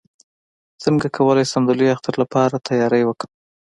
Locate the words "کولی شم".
1.17-1.63